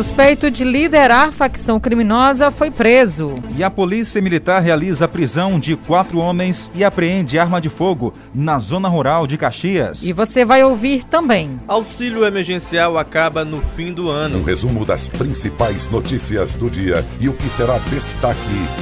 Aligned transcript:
Suspeito 0.00 0.50
de 0.50 0.64
liderar 0.64 1.30
facção 1.30 1.78
criminosa 1.78 2.50
foi 2.50 2.70
preso. 2.70 3.34
E 3.54 3.62
a 3.62 3.68
Polícia 3.68 4.22
Militar 4.22 4.62
realiza 4.62 5.04
a 5.04 5.08
prisão 5.08 5.60
de 5.60 5.76
quatro 5.76 6.18
homens 6.20 6.72
e 6.74 6.82
apreende 6.82 7.38
arma 7.38 7.60
de 7.60 7.68
fogo 7.68 8.14
na 8.34 8.58
zona 8.58 8.88
rural 8.88 9.26
de 9.26 9.36
Caxias. 9.36 10.02
E 10.02 10.14
você 10.14 10.42
vai 10.42 10.64
ouvir 10.64 11.04
também. 11.04 11.60
Auxílio 11.68 12.24
emergencial 12.24 12.96
acaba 12.96 13.44
no 13.44 13.60
fim 13.76 13.92
do 13.92 14.08
ano. 14.08 14.38
Um 14.38 14.42
resumo 14.42 14.86
das 14.86 15.10
principais 15.10 15.86
notícias 15.90 16.54
do 16.54 16.70
dia 16.70 17.04
e 17.20 17.28
o 17.28 17.34
que 17.34 17.50
será 17.50 17.76
destaque 17.90 18.40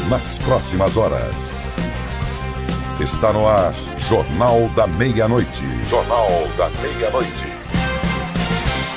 nas 0.09 0.39
próximas 0.39 0.97
horas. 0.97 1.65
Está 3.01 3.33
no 3.33 3.45
ar, 3.45 3.75
Jornal 3.97 4.71
da 4.77 4.87
Meia-Noite. 4.87 5.65
Jornal 5.85 6.29
da 6.57 6.71
Meia-Noite. 6.81 7.58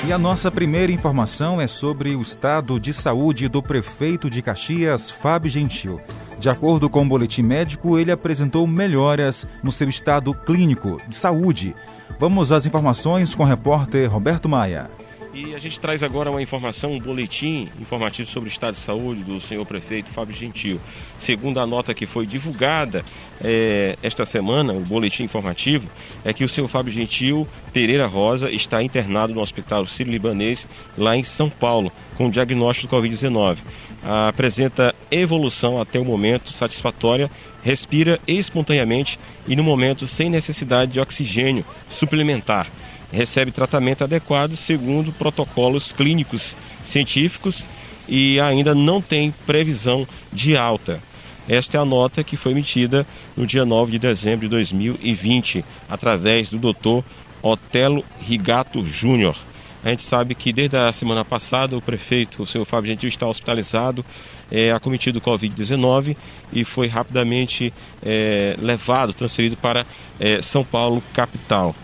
E 0.04 0.12
a 0.12 0.18
nossa 0.18 0.50
primeira 0.50 0.90
informação 0.90 1.60
é 1.60 1.68
sobre 1.68 2.16
o 2.16 2.22
estado 2.22 2.80
de 2.80 2.92
saúde 2.92 3.48
do 3.48 3.62
prefeito 3.62 4.28
de 4.28 4.42
Caxias, 4.42 5.12
Fábio 5.12 5.48
Gentil. 5.48 6.00
De 6.40 6.50
acordo 6.50 6.90
com 6.90 7.04
o 7.04 7.08
boletim 7.08 7.42
médico, 7.42 7.96
ele 7.96 8.10
apresentou 8.10 8.66
melhoras 8.66 9.46
no 9.62 9.70
seu 9.70 9.88
estado 9.88 10.34
clínico 10.34 11.00
de 11.06 11.14
saúde. 11.14 11.72
Vamos 12.18 12.50
às 12.50 12.66
informações 12.66 13.32
com 13.32 13.44
o 13.44 13.46
repórter 13.46 14.10
Roberto 14.10 14.48
Maia. 14.48 14.90
E 15.34 15.54
a 15.54 15.58
gente 15.58 15.80
traz 15.80 16.02
agora 16.02 16.30
uma 16.30 16.42
informação, 16.42 16.92
um 16.92 16.98
boletim 16.98 17.66
informativo 17.80 18.28
sobre 18.28 18.50
o 18.50 18.52
estado 18.52 18.74
de 18.74 18.80
saúde 18.80 19.24
do 19.24 19.40
senhor 19.40 19.64
prefeito 19.64 20.12
Fábio 20.12 20.36
Gentil. 20.36 20.78
Segundo 21.16 21.58
a 21.58 21.66
nota 21.66 21.94
que 21.94 22.04
foi 22.04 22.26
divulgada 22.26 23.02
é, 23.40 23.96
esta 24.02 24.26
semana, 24.26 24.74
o 24.74 24.80
boletim 24.80 25.22
informativo, 25.22 25.88
é 26.22 26.34
que 26.34 26.44
o 26.44 26.48
senhor 26.50 26.68
Fábio 26.68 26.92
Gentil 26.92 27.48
Pereira 27.72 28.06
Rosa 28.06 28.50
está 28.50 28.82
internado 28.82 29.32
no 29.32 29.40
Hospital 29.40 29.86
Sírio-Libanês, 29.86 30.68
lá 30.98 31.16
em 31.16 31.24
São 31.24 31.48
Paulo, 31.48 31.90
com 32.14 32.28
diagnóstico 32.28 32.94
de 33.00 33.08
Covid-19. 33.08 33.56
Apresenta 34.02 34.94
evolução 35.10 35.80
até 35.80 35.98
o 35.98 36.04
momento 36.04 36.52
satisfatória, 36.52 37.30
respira 37.62 38.20
espontaneamente 38.26 39.18
e 39.48 39.56
no 39.56 39.62
momento 39.62 40.06
sem 40.06 40.28
necessidade 40.28 40.92
de 40.92 41.00
oxigênio 41.00 41.64
suplementar 41.88 42.68
recebe 43.12 43.52
tratamento 43.52 44.02
adequado 44.02 44.56
segundo 44.56 45.12
protocolos 45.12 45.92
clínicos 45.92 46.56
científicos 46.82 47.64
e 48.08 48.40
ainda 48.40 48.74
não 48.74 49.00
tem 49.00 49.32
previsão 49.46 50.08
de 50.32 50.56
alta. 50.56 51.00
Esta 51.48 51.76
é 51.76 51.80
a 51.80 51.84
nota 51.84 52.24
que 52.24 52.36
foi 52.36 52.52
emitida 52.52 53.06
no 53.36 53.46
dia 53.46 53.64
9 53.64 53.92
de 53.92 53.98
dezembro 53.98 54.46
de 54.46 54.48
2020, 54.48 55.64
através 55.88 56.50
do 56.50 56.58
Dr. 56.58 57.04
Otelo 57.42 58.04
Rigato 58.20 58.84
Júnior. 58.86 59.36
A 59.84 59.88
gente 59.88 60.02
sabe 60.02 60.36
que 60.36 60.52
desde 60.52 60.76
a 60.76 60.92
semana 60.92 61.24
passada 61.24 61.76
o 61.76 61.82
prefeito, 61.82 62.44
o 62.44 62.46
senhor 62.46 62.64
Fábio 62.64 62.92
Gentil, 62.92 63.08
está 63.08 63.26
hospitalizado, 63.26 64.04
é, 64.48 64.70
acometido 64.70 65.20
Covid-19 65.20 66.16
e 66.52 66.64
foi 66.64 66.86
rapidamente 66.86 67.72
é, 68.00 68.56
levado, 68.60 69.12
transferido 69.12 69.56
para 69.56 69.84
é, 70.20 70.40
São 70.40 70.62
Paulo, 70.62 71.02
capital 71.12 71.74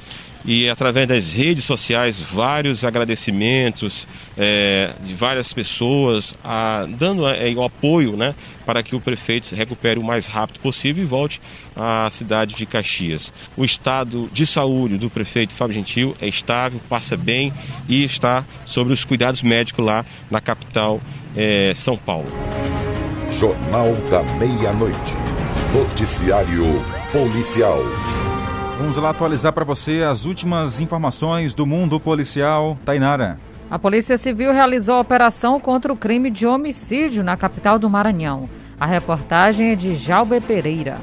e 0.45 0.69
através 0.69 1.07
das 1.07 1.35
redes 1.35 1.65
sociais 1.65 2.21
vários 2.21 2.85
agradecimentos 2.85 4.07
é, 4.37 4.93
de 5.05 5.15
várias 5.15 5.53
pessoas 5.53 6.35
a, 6.45 6.87
dando 6.89 7.27
é, 7.27 7.51
o 7.51 7.63
apoio 7.63 8.17
né, 8.17 8.35
para 8.65 8.83
que 8.83 8.95
o 8.95 9.01
prefeito 9.01 9.47
se 9.47 9.55
recupere 9.55 9.99
o 9.99 10.05
mais 10.05 10.27
rápido 10.27 10.61
possível 10.61 11.03
e 11.03 11.07
volte 11.07 11.41
à 11.75 12.09
cidade 12.11 12.55
de 12.55 12.67
Caxias. 12.67 13.33
O 13.57 13.65
estado 13.65 14.29
de 14.33 14.47
saúde 14.47 14.97
do 14.97 15.11
prefeito 15.11 15.55
Fábio 15.55 15.75
Gentil 15.75 16.17
é 16.21 16.29
estável, 16.29 16.81
passa 16.89 17.17
bem 17.17 17.53
e 17.89 18.05
está 18.05 18.45
sobre 18.65 18.93
os 18.93 19.05
cuidados 19.05 19.43
médicos 19.43 19.85
lá 19.85 20.05
na 20.31 20.41
capital 20.41 21.01
é, 21.37 21.73
São 21.75 21.97
Paulo. 21.97 22.31
Jornal 23.31 23.95
da 24.11 24.23
Meia-Noite. 24.39 25.17
Noticiário 25.75 26.65
Policial. 27.13 27.83
Vamos 28.79 28.97
lá 28.97 29.11
atualizar 29.11 29.53
para 29.53 29.65
você 29.65 30.05
as 30.09 30.25
últimas 30.25 30.81
informações 30.81 31.53
do 31.53 31.67
mundo 31.67 31.99
policial. 31.99 32.79
Tainara. 32.85 33.37
A 33.69 33.77
Polícia 33.77 34.17
Civil 34.17 34.53
realizou 34.53 34.95
a 34.95 35.01
operação 35.01 35.59
contra 35.59 35.93
o 35.93 35.97
crime 35.97 36.31
de 36.31 36.47
homicídio 36.47 37.25
na 37.25 37.37
capital 37.37 37.77
do 37.77 37.91
Maranhão. 37.91 38.49
A 38.79 38.87
reportagem 38.87 39.73
é 39.73 39.75
de 39.75 39.97
Jalber 39.97 40.41
Pereira. 40.41 41.01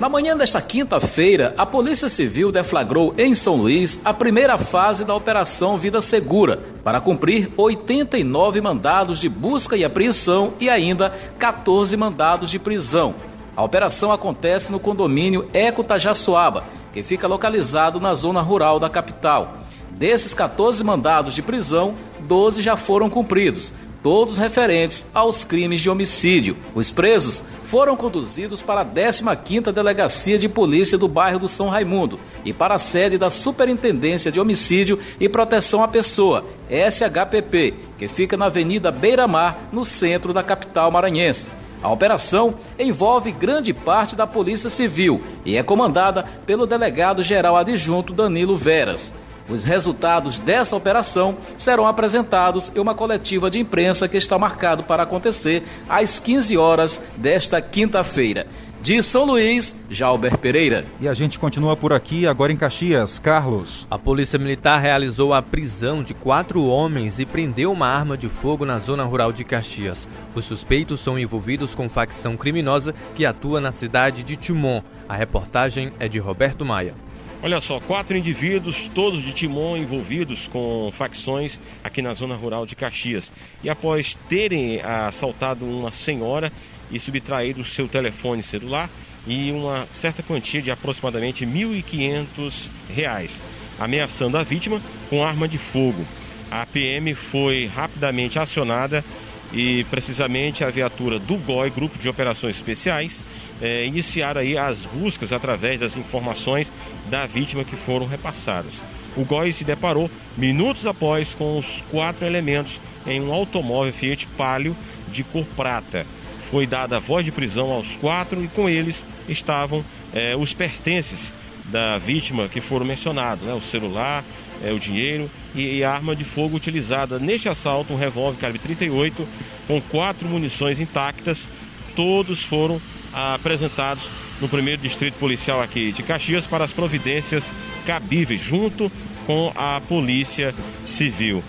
Na 0.00 0.08
manhã 0.08 0.34
desta 0.34 0.62
quinta-feira, 0.62 1.54
a 1.58 1.66
Polícia 1.66 2.08
Civil 2.08 2.50
deflagrou 2.50 3.12
em 3.18 3.34
São 3.34 3.56
Luís 3.56 4.00
a 4.06 4.14
primeira 4.14 4.56
fase 4.56 5.04
da 5.04 5.14
Operação 5.14 5.76
Vida 5.76 6.00
Segura, 6.00 6.62
para 6.82 6.98
cumprir 6.98 7.52
89 7.58 8.62
mandados 8.62 9.20
de 9.20 9.28
busca 9.28 9.76
e 9.76 9.84
apreensão 9.84 10.54
e 10.58 10.70
ainda 10.70 11.12
14 11.38 11.94
mandados 11.94 12.50
de 12.50 12.58
prisão. 12.58 13.14
A 13.54 13.62
operação 13.64 14.12
acontece 14.12 14.72
no 14.72 14.78
condomínio 14.78 15.46
Eco 15.52 15.82
Tajaçoaba, 15.82 16.62
que 16.98 17.02
fica 17.04 17.28
localizado 17.28 18.00
na 18.00 18.12
zona 18.16 18.40
rural 18.40 18.80
da 18.80 18.90
capital. 18.90 19.54
Desses 19.92 20.34
14 20.34 20.82
mandados 20.82 21.32
de 21.32 21.40
prisão, 21.40 21.94
12 22.18 22.60
já 22.60 22.76
foram 22.76 23.08
cumpridos, 23.08 23.72
todos 24.02 24.36
referentes 24.36 25.06
aos 25.14 25.44
crimes 25.44 25.80
de 25.80 25.88
homicídio. 25.88 26.56
Os 26.74 26.90
presos 26.90 27.44
foram 27.62 27.96
conduzidos 27.96 28.62
para 28.62 28.80
a 28.80 28.84
15ª 28.84 29.70
Delegacia 29.70 30.40
de 30.40 30.48
Polícia 30.48 30.98
do 30.98 31.06
bairro 31.06 31.38
do 31.38 31.46
São 31.46 31.68
Raimundo 31.68 32.18
e 32.44 32.52
para 32.52 32.74
a 32.74 32.80
sede 32.80 33.16
da 33.16 33.30
Superintendência 33.30 34.32
de 34.32 34.40
Homicídio 34.40 34.98
e 35.20 35.28
Proteção 35.28 35.84
à 35.84 35.86
Pessoa, 35.86 36.44
SHPP, 36.68 37.74
que 37.96 38.08
fica 38.08 38.36
na 38.36 38.46
Avenida 38.46 38.90
Beira 38.90 39.28
Mar, 39.28 39.68
no 39.70 39.84
centro 39.84 40.32
da 40.32 40.42
capital 40.42 40.90
maranhense. 40.90 41.48
A 41.82 41.90
operação 41.90 42.54
envolve 42.78 43.30
grande 43.30 43.72
parte 43.72 44.16
da 44.16 44.26
Polícia 44.26 44.68
Civil 44.68 45.22
e 45.44 45.56
é 45.56 45.62
comandada 45.62 46.24
pelo 46.44 46.66
delegado-geral 46.66 47.56
adjunto 47.56 48.12
Danilo 48.12 48.56
Veras. 48.56 49.14
Os 49.48 49.64
resultados 49.64 50.38
dessa 50.38 50.76
operação 50.76 51.36
serão 51.56 51.86
apresentados 51.86 52.70
em 52.74 52.80
uma 52.80 52.94
coletiva 52.94 53.50
de 53.50 53.58
imprensa 53.58 54.06
que 54.06 54.18
está 54.18 54.38
marcado 54.38 54.82
para 54.82 55.04
acontecer 55.04 55.62
às 55.88 56.18
15 56.18 56.56
horas 56.58 57.00
desta 57.16 57.60
quinta-feira. 57.62 58.46
De 58.80 59.02
São 59.02 59.24
Luís, 59.24 59.74
Jalber 59.90 60.38
Pereira. 60.38 60.86
E 61.00 61.08
a 61.08 61.12
gente 61.12 61.36
continua 61.36 61.76
por 61.76 61.92
aqui, 61.92 62.28
agora 62.28 62.52
em 62.52 62.56
Caxias. 62.56 63.18
Carlos. 63.18 63.88
A 63.90 63.98
Polícia 63.98 64.38
Militar 64.38 64.80
realizou 64.80 65.34
a 65.34 65.42
prisão 65.42 66.00
de 66.00 66.14
quatro 66.14 66.64
homens 66.64 67.18
e 67.18 67.26
prendeu 67.26 67.72
uma 67.72 67.88
arma 67.88 68.16
de 68.16 68.28
fogo 68.28 68.64
na 68.64 68.78
zona 68.78 69.02
rural 69.02 69.32
de 69.32 69.42
Caxias. 69.42 70.06
Os 70.32 70.44
suspeitos 70.44 71.00
são 71.00 71.18
envolvidos 71.18 71.74
com 71.74 71.88
facção 71.88 72.36
criminosa 72.36 72.94
que 73.16 73.26
atua 73.26 73.60
na 73.60 73.72
cidade 73.72 74.22
de 74.22 74.36
Timon. 74.36 74.80
A 75.08 75.16
reportagem 75.16 75.92
é 75.98 76.06
de 76.06 76.20
Roberto 76.20 76.64
Maia. 76.64 76.94
Olha 77.42 77.60
só, 77.60 77.78
quatro 77.78 78.16
indivíduos, 78.16 78.88
todos 78.92 79.22
de 79.22 79.32
Timon, 79.32 79.76
envolvidos 79.76 80.48
com 80.48 80.90
facções 80.92 81.60
aqui 81.84 82.02
na 82.02 82.12
zona 82.12 82.34
rural 82.34 82.66
de 82.66 82.74
Caxias. 82.74 83.32
E 83.62 83.70
após 83.70 84.16
terem 84.28 84.80
assaltado 84.82 85.64
uma 85.64 85.92
senhora 85.92 86.52
e 86.90 86.98
subtraído 86.98 87.60
o 87.60 87.64
seu 87.64 87.88
telefone 87.88 88.42
celular 88.42 88.90
e 89.26 89.50
uma 89.52 89.86
certa 89.92 90.22
quantia 90.22 90.62
de 90.62 90.70
aproximadamente 90.70 91.44
R$ 91.44 91.52
1.500, 91.52 93.40
ameaçando 93.78 94.38
a 94.38 94.42
vítima 94.42 94.80
com 95.10 95.24
arma 95.24 95.46
de 95.46 95.58
fogo. 95.58 96.04
A 96.50 96.64
PM 96.64 97.14
foi 97.14 97.66
rapidamente 97.66 98.38
acionada 98.38 99.04
e 99.52 99.84
precisamente 99.84 100.62
a 100.62 100.70
viatura 100.70 101.18
do 101.18 101.36
GOI, 101.36 101.70
Grupo 101.70 101.98
de 101.98 102.08
Operações 102.08 102.56
Especiais, 102.56 103.24
é, 103.60 103.84
iniciaram 103.86 104.40
aí 104.40 104.56
as 104.56 104.84
buscas 104.84 105.32
através 105.32 105.80
das 105.80 105.96
informações 105.96 106.72
da 107.08 107.26
vítima 107.26 107.64
que 107.64 107.76
foram 107.76 108.06
repassadas. 108.06 108.82
O 109.16 109.24
GOI 109.24 109.52
se 109.52 109.64
deparou 109.64 110.10
minutos 110.36 110.86
após 110.86 111.34
com 111.34 111.58
os 111.58 111.82
quatro 111.90 112.26
elementos 112.26 112.80
em 113.06 113.20
um 113.20 113.32
automóvel 113.32 113.92
Fiat 113.92 114.26
Palio 114.36 114.76
de 115.10 115.24
cor 115.24 115.44
prata. 115.56 116.06
Foi 116.50 116.66
dada 116.66 116.96
a 116.96 117.00
voz 117.00 117.24
de 117.24 117.32
prisão 117.32 117.70
aos 117.70 117.96
quatro 117.96 118.42
e 118.42 118.48
com 118.48 118.68
eles 118.68 119.04
estavam 119.28 119.84
é, 120.12 120.34
os 120.36 120.54
pertences 120.54 121.34
da 121.66 121.98
vítima 121.98 122.48
que 122.48 122.60
foram 122.60 122.86
mencionados, 122.86 123.46
né? 123.46 123.52
o 123.52 123.60
celular, 123.60 124.24
é, 124.64 124.72
o 124.72 124.78
dinheiro 124.78 125.30
e, 125.54 125.78
e, 125.78 125.84
a 125.84 125.92
arma 125.92 126.16
de 126.16 126.24
fogo 126.24 126.56
utilizada 126.56 127.18
neste 127.18 127.48
assalto, 127.48 127.92
um 127.92 127.96
revólver 127.96 128.38
calibre 128.40 128.62
38 128.62 129.28
com 129.66 129.80
quatro 129.80 130.26
munições 130.26 130.80
intactas. 130.80 131.48
Todos 131.94 132.42
foram 132.42 132.80
apresentados 133.12 134.08
no 134.40 134.48
primeiro 134.48 134.80
distrito 134.80 135.14
policial 135.14 135.60
aqui 135.60 135.92
de 135.92 136.02
Caxias 136.02 136.46
para 136.46 136.64
as 136.64 136.72
providências 136.72 137.52
cabíveis, 137.84 138.40
junto 138.40 138.90
com 139.26 139.52
a 139.54 139.80
Polícia 139.88 140.54
Civil. 140.86 141.42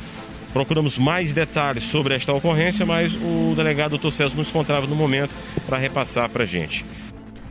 Procuramos 0.53 0.97
mais 0.97 1.33
detalhes 1.33 1.83
sobre 1.83 2.15
esta 2.15 2.33
ocorrência, 2.33 2.85
mas 2.85 3.13
o 3.15 3.53
delegado 3.55 3.97
Dr. 3.97 4.11
Celso 4.11 4.35
não 4.35 4.43
se 4.43 4.49
encontrava 4.49 4.87
no 4.87 4.95
momento 4.95 5.35
para 5.67 5.77
repassar 5.77 6.29
para 6.29 6.43
a 6.43 6.47
gente. 6.47 6.85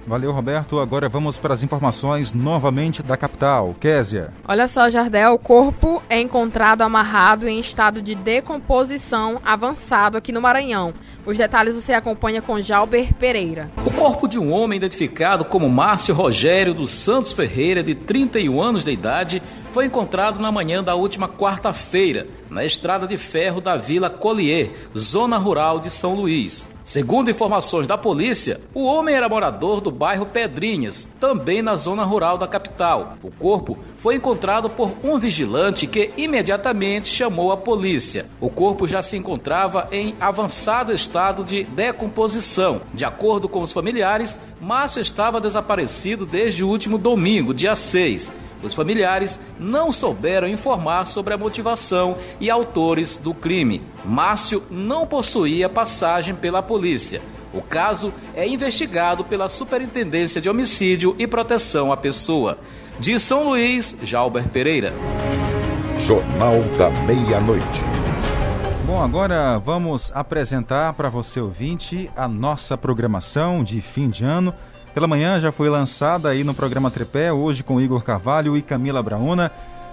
Valeu, 0.09 0.33
Roberto. 0.33 0.81
Agora 0.81 1.07
vamos 1.07 1.37
para 1.37 1.53
as 1.53 1.63
informações 1.63 2.33
novamente 2.33 3.03
da 3.03 3.15
capital. 3.15 3.77
Késia. 3.79 4.33
Olha 4.49 4.67
só, 4.67 4.89
Jardel, 4.89 5.35
o 5.35 5.39
corpo 5.39 6.03
é 6.09 6.19
encontrado 6.19 6.81
amarrado 6.81 7.47
em 7.47 7.61
estado 7.61 8.01
de 8.01 8.15
decomposição 8.15 9.39
avançado 9.45 10.17
aqui 10.17 10.33
no 10.33 10.41
Maranhão. 10.41 10.95
Os 11.27 11.37
detalhes 11.37 11.75
você 11.75 11.93
acompanha 11.93 12.41
com 12.41 12.59
Jalber 12.59 13.13
Pereira. 13.13 13.71
O 13.85 13.91
corpo 13.91 14.27
de 14.27 14.39
um 14.39 14.51
homem 14.51 14.79
identificado 14.79 15.45
como 15.45 15.69
Márcio 15.69 16.15
Rogério 16.15 16.73
dos 16.73 16.89
Santos 16.89 17.35
Ferreira, 17.35 17.83
de 17.83 17.95
31 17.95 18.63
anos 18.63 18.85
de 18.85 18.91
idade, 18.91 19.43
foi 19.73 19.87
encontrado 19.87 20.41
na 20.41 20.51
manhã 20.51 20.83
da 20.83 20.95
última 20.95 21.29
quarta-feira, 21.29 22.27
na 22.51 22.65
estrada 22.65 23.07
de 23.07 23.17
ferro 23.17 23.61
da 23.61 23.77
Vila 23.77 24.09
Collier, 24.09 24.71
zona 24.97 25.37
rural 25.37 25.81
de 25.81 25.91
São 25.91 26.15
Luís. 26.15 26.69
Segundo 26.89 27.31
informações 27.31 27.87
da 27.87 27.99
polícia, 27.99 28.63
o 28.73 28.85
homem 28.85 29.15
era 29.15 29.29
morador 29.29 29.79
do 29.79 29.91
bairro 29.91 30.25
Pedrinhas, 30.25 31.07
também 31.21 31.61
na 31.61 31.77
zona 31.77 32.03
rural 32.03 32.39
da 32.39 32.49
capital. 32.49 33.19
O 33.23 33.31
corpo 33.31 33.77
foi 33.99 34.15
encontrado 34.15 34.71
por 34.71 34.97
um 35.05 35.19
vigilante 35.19 35.87
que 35.87 36.11
imediatamente 36.17 37.09
chamou 37.09 37.53
a 37.53 37.59
polícia. 37.59 38.25
O 38.41 38.49
corpo 38.49 38.87
já 38.87 39.03
se 39.03 39.19
encontrava 39.19 39.87
em 39.93 40.15
avançado 40.19 40.91
estado 40.91 41.45
de 41.45 41.65
decomposição. 41.65 42.81
De 42.95 43.05
acordo 43.05 43.51
com 43.51 43.61
os 43.61 43.73
familiares, 43.73 44.39
Márcio 44.59 45.03
estava 45.03 45.43
desaparecido 45.43 46.25
desde 46.25 46.65
o 46.65 46.69
último 46.69 46.97
domingo, 46.97 47.53
dia 47.53 47.77
6. 47.77 48.33
Os 48.63 48.75
familiares 48.75 49.39
não 49.59 49.93
souberam 49.93 50.49
informar 50.49 51.07
sobre 51.07 51.35
a 51.35 51.39
motivação 51.39 52.17
e 52.41 52.51
autores 52.51 53.17
do 53.17 53.33
crime. 53.33 53.83
Márcio 54.05 54.63
não 54.71 55.07
possuía 55.07 55.69
passagem 55.69 56.35
pela 56.35 56.63
polícia. 56.63 57.23
O 57.53 57.63
caso 57.63 58.13
é 58.35 58.47
investigado 58.47 59.25
pela 59.25 59.49
Superintendência 59.49 60.41
de 60.41 60.51
Homicídio 60.51 61.15
e 61.19 61.27
Proteção 61.27 61.93
à 61.93 61.97
Pessoa. 61.97 62.59
De 62.99 63.19
São 63.19 63.49
Luís, 63.49 63.97
Jalber 64.03 64.49
Pereira. 64.49 64.93
Jornal 65.97 66.61
da 66.77 66.91
Meia-Noite. 67.07 67.85
Bom, 68.87 69.03
agora 69.03 69.59
vamos 69.59 70.11
apresentar 70.15 70.95
para 70.95 71.11
você 71.11 71.41
ouvinte 71.41 72.11
a 72.17 72.27
nossa 72.27 72.77
programação 72.77 73.63
de 73.63 73.81
fim 73.81 74.09
de 74.09 74.25
ano. 74.25 74.55
Pela 74.99 75.07
manhã 75.07 75.39
já 75.39 75.53
foi 75.53 75.69
lançada 75.69 76.29
aí 76.29 76.43
no 76.43 76.53
programa 76.53 76.91
Trepé, 76.91 77.33
hoje 77.33 77.63
com 77.63 77.81
Igor 77.81 78.03
Carvalho 78.03 78.57
e 78.57 78.63
Camila 78.63 79.01
Brauna. 79.01 79.49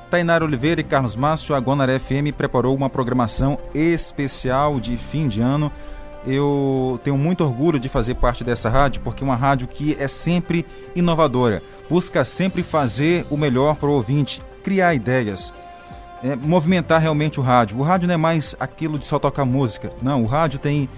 Tainara 0.10 0.44
Oliveira 0.44 0.81
e 0.81 0.84
Carlos 0.84 1.16
Márcio, 1.16 1.54
a 1.54 1.60
Guanaré 1.60 2.00
FM 2.00 2.34
preparou 2.36 2.75
uma 2.75 2.90
programação 2.90 3.56
especial 3.75 4.80
de 4.80 4.98
fim 4.98 5.28
de 5.28 5.42
ano. 5.42 5.72
Eu 6.25 7.00
tenho 7.04 7.16
muito 7.18 7.44
orgulho 7.44 7.80
de 7.80 7.88
fazer 7.88 8.16
parte 8.16 8.44
dessa 8.44 8.68
rádio, 8.68 9.00
porque 9.04 9.24
é 9.24 9.28
uma 9.28 9.36
rádio 9.36 9.68
que 9.68 9.96
é 10.00 10.07
sempre 10.07 10.66
inovadora, 10.96 11.62
busca 11.88 12.25
sempre 12.25 12.63
fazer 12.63 13.28
o 13.30 13.38
melhor 13.38 13.75
para 13.75 13.90
o 13.90 13.94
ouvinte, 13.94 14.42
criar 14.63 14.96
ideias, 14.96 15.54
é, 16.24 16.36
movimentar 16.36 17.00
realmente 17.00 17.40
o 17.40 17.44
rádio. 17.44 17.78
O 17.78 17.84
rádio 17.84 18.07
não 18.07 18.16
é 18.16 18.18
mais 18.18 18.56
aquilo 18.60 18.98
de 18.98 19.06
só 19.06 19.19
tocar 19.19 19.46
música, 19.46 19.92
não, 20.02 20.24
o 20.24 20.25
rádio 20.25 20.57
tem 20.57 20.90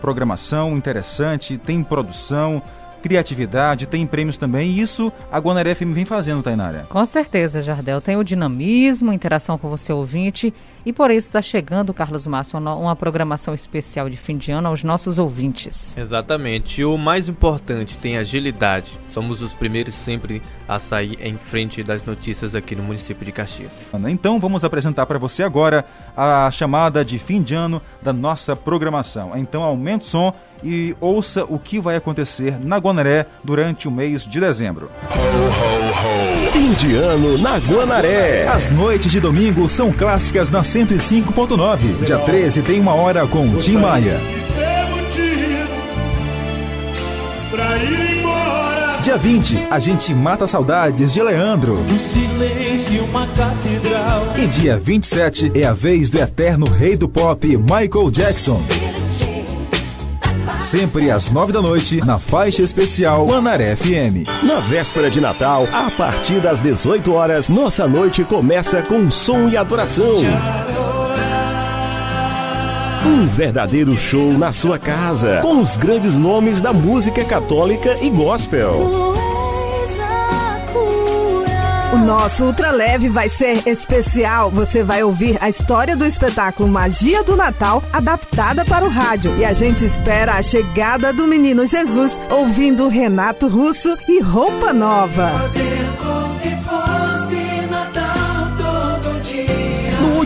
programação 0.00 0.76
interessante, 0.76 1.58
tem 1.58 1.82
produção, 1.82 2.62
criatividade, 3.06 3.86
tem 3.86 4.04
prêmios 4.04 4.36
também, 4.36 4.72
e 4.72 4.80
isso 4.80 5.12
a 5.30 5.38
Guanaré 5.38 5.76
FM 5.76 5.92
vem 5.94 6.04
fazendo, 6.04 6.42
Tainara. 6.42 6.86
Com 6.88 7.06
certeza, 7.06 7.62
Jardel. 7.62 8.00
Tem 8.00 8.16
o 8.16 8.24
dinamismo, 8.24 9.12
interação 9.12 9.56
com 9.56 9.68
você 9.68 9.92
ouvinte, 9.92 10.52
e 10.84 10.92
por 10.92 11.12
isso 11.12 11.28
está 11.28 11.40
chegando, 11.40 11.94
Carlos 11.94 12.26
Márcio, 12.26 12.58
uma 12.58 12.96
programação 12.96 13.54
especial 13.54 14.10
de 14.10 14.16
fim 14.16 14.36
de 14.36 14.50
ano 14.50 14.68
aos 14.68 14.82
nossos 14.82 15.18
ouvintes. 15.18 15.96
Exatamente. 15.96 16.80
E 16.80 16.84
o 16.84 16.96
mais 16.98 17.28
importante, 17.28 17.96
tem 17.96 18.16
agilidade. 18.16 18.98
Somos 19.08 19.40
os 19.40 19.54
primeiros 19.54 19.94
sempre 19.94 20.42
a 20.68 20.80
sair 20.80 21.16
em 21.20 21.36
frente 21.36 21.82
das 21.82 22.04
notícias 22.04 22.56
aqui 22.56 22.74
no 22.74 22.82
município 22.82 23.24
de 23.24 23.30
Caxias. 23.30 23.72
Então 24.08 24.40
vamos 24.40 24.64
apresentar 24.64 25.06
para 25.06 25.18
você 25.18 25.44
agora 25.44 25.84
a 26.16 26.50
chamada 26.50 27.04
de 27.04 27.18
fim 27.18 27.40
de 27.40 27.54
ano 27.54 27.80
da 28.02 28.12
nossa 28.12 28.56
programação. 28.56 29.32
Então 29.36 29.62
aumente 29.62 30.02
o 30.02 30.08
som 30.08 30.34
e 30.64 30.96
ouça 31.00 31.44
o 31.44 31.58
que 31.58 31.78
vai 31.78 31.96
acontecer 31.96 32.58
na 32.58 32.78
Guanaré 32.78 32.95
durante 33.42 33.88
o 33.88 33.90
mês 33.90 34.26
de 34.26 34.40
dezembro. 34.40 34.90
Ho, 35.10 35.16
ho, 35.16 36.48
ho. 36.48 36.50
Fim 36.52 36.72
de 36.74 36.94
ano 36.96 37.38
na 37.38 37.58
Guanaré. 37.58 38.46
As 38.46 38.70
noites 38.70 39.10
de 39.10 39.20
domingo 39.20 39.68
são 39.68 39.92
clássicas 39.92 40.48
na 40.50 40.62
105.9. 40.62 42.04
Dia 42.04 42.18
13 42.18 42.62
tem 42.62 42.80
uma 42.80 42.94
hora 42.94 43.26
com 43.26 43.56
Tim 43.58 43.76
Maia. 43.76 44.20
Dia 49.06 49.16
20, 49.16 49.68
a 49.70 49.78
gente 49.78 50.12
mata 50.12 50.48
saudades 50.48 51.12
de 51.14 51.22
Leandro. 51.22 51.74
No 51.74 51.96
silêncio, 51.96 53.04
uma 53.04 53.24
catedral. 53.28 54.32
E 54.36 54.48
dia 54.48 54.76
27 54.78 55.52
é 55.54 55.64
a 55.64 55.72
vez 55.72 56.10
do 56.10 56.18
eterno 56.18 56.66
rei 56.66 56.96
do 56.96 57.08
pop, 57.08 57.46
Michael 57.56 58.10
Jackson. 58.10 58.60
Sempre 60.60 61.10
às 61.10 61.30
nove 61.30 61.52
da 61.52 61.62
noite, 61.62 62.00
na 62.04 62.18
faixa 62.18 62.62
especial 62.62 63.26
Manaré 63.26 63.76
FM. 63.76 64.26
Na 64.42 64.60
véspera 64.60 65.08
de 65.08 65.20
Natal, 65.20 65.68
a 65.72 65.90
partir 65.90 66.40
das 66.40 66.60
18 66.60 67.12
horas, 67.12 67.48
nossa 67.48 67.86
noite 67.86 68.24
começa 68.24 68.82
com 68.82 69.10
som 69.10 69.48
e 69.48 69.56
adoração. 69.56 70.16
Um 73.06 73.26
verdadeiro 73.28 73.96
show 73.96 74.32
na 74.32 74.52
sua 74.52 74.78
casa, 74.78 75.38
com 75.40 75.60
os 75.60 75.76
grandes 75.76 76.16
nomes 76.16 76.60
da 76.60 76.72
música 76.72 77.24
católica 77.24 77.96
e 78.02 78.10
gospel. 78.10 79.14
O 81.92 81.98
nosso 81.98 82.44
Ultra 82.44 82.70
Leve 82.70 83.08
vai 83.08 83.28
ser 83.28 83.66
especial. 83.66 84.50
Você 84.50 84.82
vai 84.82 85.02
ouvir 85.02 85.38
a 85.40 85.48
história 85.48 85.96
do 85.96 86.04
espetáculo 86.04 86.68
Magia 86.68 87.22
do 87.22 87.36
Natal 87.36 87.82
adaptada 87.92 88.64
para 88.64 88.84
o 88.84 88.88
rádio. 88.88 89.36
E 89.38 89.44
a 89.44 89.52
gente 89.52 89.84
espera 89.84 90.34
a 90.34 90.42
chegada 90.42 91.12
do 91.12 91.26
menino 91.26 91.66
Jesus 91.66 92.20
ouvindo 92.30 92.88
Renato 92.88 93.48
Russo 93.48 93.96
e 94.08 94.20
Roupa 94.20 94.72
Nova. 94.72 95.28
Fazer 95.28 95.88
com 95.98 96.38
que 96.40 96.56
fosse 96.64 96.95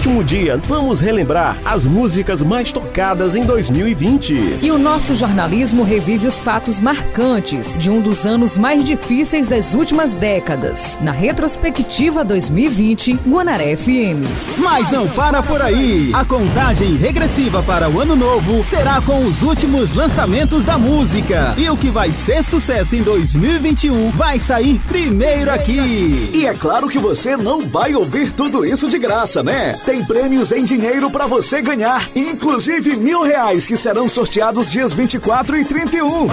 último 0.01 0.25
dia, 0.25 0.57
vamos 0.57 0.99
relembrar 0.99 1.59
as 1.63 1.85
músicas 1.85 2.43
mais 2.43 2.73
tocadas 2.73 3.37
em 3.37 3.45
2020. 3.45 4.61
E 4.63 4.71
o 4.71 4.79
nosso 4.79 5.15
jornalismo 5.15 5.83
revive 5.83 6.27
os 6.27 6.39
fatos 6.39 6.81
marcantes 6.81 7.79
de 7.79 7.91
um 7.91 8.01
dos 8.01 8.25
anos 8.25 8.57
mais 8.57 8.83
difíceis 8.83 9.47
das 9.47 9.75
últimas 9.75 10.13
décadas. 10.13 10.99
Na 11.03 11.13
retrospectiva 11.13 12.25
2020, 12.25 13.13
Guanaré 13.29 13.77
FM. 13.77 14.25
Mas 14.57 14.91
não 14.91 15.07
para 15.07 15.43
por 15.43 15.61
aí. 15.61 16.11
A 16.15 16.25
contagem 16.25 16.97
regressiva 16.97 17.63
para 17.63 17.91
o 17.91 18.01
ano 18.01 18.17
novo 18.17 18.65
será 18.65 19.03
com 19.03 19.27
os 19.27 19.43
últimos 19.43 19.93
lançamentos 19.93 20.65
da 20.65 20.79
música. 20.79 21.55
E 21.59 21.69
o 21.69 21.77
que 21.77 21.91
vai 21.91 22.11
ser 22.11 22.43
sucesso 22.43 22.97
em 22.97 23.03
2021 23.03 24.13
vai 24.13 24.41
sair 24.41 24.81
primeiro 24.89 25.51
aqui. 25.51 26.31
E 26.33 26.47
é 26.47 26.55
claro 26.55 26.89
que 26.89 26.99
você 26.99 27.37
não 27.37 27.61
vai 27.61 27.95
ouvir 27.95 28.33
tudo 28.33 28.65
isso 28.65 28.89
de 28.89 28.99
graça, 28.99 29.43
né? 29.43 29.75
Tem 29.91 30.00
prêmios 30.05 30.53
em 30.53 30.65
dinheiro 30.65 31.11
para 31.11 31.27
você 31.27 31.61
ganhar, 31.63 32.09
inclusive 32.15 32.97
mil 32.97 33.23
reais 33.23 33.67
que 33.67 33.77
serão 33.77 34.09
sorteados 34.09 34.71
dias 34.71 34.93
24 34.93 35.57
e 35.57 35.65
31. 35.65 36.29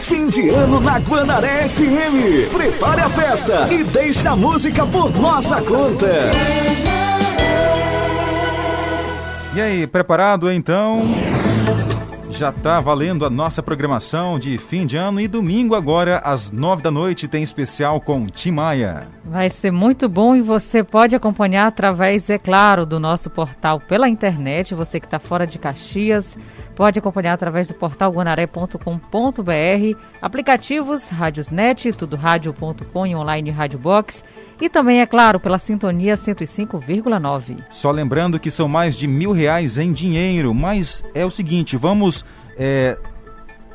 Fim 0.00 0.26
de 0.26 0.48
ano 0.48 0.80
na 0.80 0.98
Guanaré 0.98 1.68
FM. 1.68 2.50
Prepare 2.52 3.02
a 3.02 3.10
festa 3.10 3.68
e 3.72 3.84
deixe 3.84 4.26
a 4.26 4.34
música 4.34 4.86
por 4.86 5.14
nossa 5.18 5.60
conta. 5.62 6.30
E 9.54 9.60
aí, 9.60 9.86
preparado 9.86 10.50
então? 10.50 11.02
Já 12.30 12.50
está 12.50 12.80
valendo 12.80 13.26
a 13.26 13.30
nossa 13.30 13.62
programação 13.62 14.38
de 14.38 14.56
fim 14.56 14.86
de 14.86 14.96
ano 14.96 15.20
e 15.20 15.28
domingo 15.28 15.74
agora 15.74 16.18
às 16.18 16.50
nove 16.50 16.82
da 16.82 16.90
noite 16.90 17.28
tem 17.28 17.42
especial 17.42 18.00
com 18.00 18.26
Tim 18.26 18.52
Maia. 18.52 19.08
Vai 19.24 19.48
ser 19.48 19.70
muito 19.70 20.08
bom 20.08 20.34
e 20.34 20.40
você 20.40 20.82
pode 20.82 21.14
acompanhar 21.14 21.66
através, 21.66 22.30
é 22.30 22.38
claro, 22.38 22.86
do 22.86 22.98
nosso 22.98 23.28
portal 23.28 23.80
pela 23.80 24.08
internet. 24.08 24.74
Você 24.74 24.98
que 24.98 25.06
está 25.06 25.18
fora 25.18 25.46
de 25.46 25.58
Caxias 25.58 26.36
pode 26.80 26.98
acompanhar 26.98 27.34
através 27.34 27.68
do 27.68 27.74
portal 27.74 28.10
guanaré.com.br, 28.10 29.98
aplicativos 30.22 31.10
Rádiosnet, 31.10 31.92
tudo 31.92 32.16
rádio.com 32.16 33.06
e 33.06 33.14
online 33.14 33.50
Rádio 33.50 33.78
Box 33.78 34.24
e 34.58 34.66
também, 34.66 35.02
é 35.02 35.04
claro, 35.04 35.38
pela 35.38 35.58
sintonia 35.58 36.14
105,9. 36.14 37.58
Só 37.68 37.90
lembrando 37.90 38.40
que 38.40 38.50
são 38.50 38.66
mais 38.66 38.96
de 38.96 39.06
mil 39.06 39.30
reais 39.30 39.76
em 39.76 39.92
dinheiro, 39.92 40.54
mas 40.54 41.04
é 41.12 41.22
o 41.22 41.30
seguinte, 41.30 41.76
vamos 41.76 42.24
é, 42.56 42.96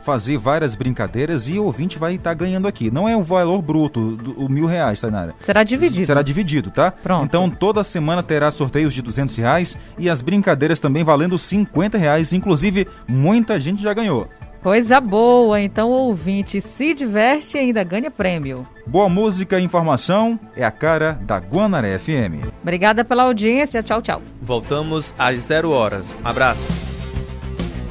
fazer 0.06 0.38
várias 0.38 0.76
brincadeiras 0.76 1.50
e 1.50 1.58
o 1.58 1.64
ouvinte 1.64 1.98
vai 1.98 2.14
estar 2.14 2.30
tá 2.30 2.34
ganhando 2.36 2.68
aqui. 2.68 2.92
Não 2.92 3.10
é 3.10 3.18
o 3.18 3.24
valor 3.24 3.62
bruto, 3.62 4.16
do, 4.16 4.32
o 4.34 4.48
mil 4.48 4.68
reais, 4.68 5.02
Tainara. 5.02 5.34
Será 5.40 5.64
dividido. 5.64 6.06
Será 6.06 6.22
dividido, 6.22 6.70
tá? 6.70 6.92
Pronto. 6.92 7.26
Então 7.26 7.50
toda 7.50 7.84
semana 7.84 8.22
terá 8.22 8.52
sorteios 8.52 8.94
de 8.94 9.02
duzentos 9.02 9.36
reais 9.36 9.76
e 9.98 10.08
as 10.08 10.22
brincadeiras 10.22 10.80
também 10.80 11.04
valendo 11.04 11.38
cinquenta 11.40 11.98
reais. 11.98 12.32
Inclusive, 12.32 12.88
muita 13.08 13.60
gente 13.60 13.82
já 13.82 13.94
ganhou. 13.94 14.30
Coisa 14.62 15.00
boa, 15.00 15.62
então 15.62 15.90
o 15.90 16.08
ouvinte 16.08 16.60
se 16.60 16.94
diverte 16.94 17.56
e 17.56 17.60
ainda 17.60 17.84
ganha 17.84 18.10
prêmio. 18.10 18.66
Boa 18.88 19.08
música 19.08 19.60
e 19.60 19.64
informação 19.64 20.40
é 20.56 20.64
a 20.64 20.72
cara 20.72 21.20
da 21.22 21.38
Guanaré 21.38 22.00
FM. 22.00 22.50
Obrigada 22.64 23.06
pela 23.06 23.24
audiência, 23.24 23.84
tchau, 23.84 24.02
tchau. 24.02 24.22
Voltamos 24.42 25.14
às 25.20 25.42
zero 25.44 25.70
horas. 25.70 26.08
Um 26.24 26.28
abraço. 26.28 26.85